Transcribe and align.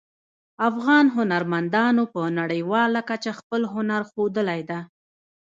افغان 0.69 1.05
هنرمندانو 1.15 2.03
په 2.13 2.21
نړیواله 2.39 2.99
کچه 3.09 3.31
خپل 3.39 3.61
هنر 3.73 4.01
ښودلی 4.11 4.61
ده 4.69 4.79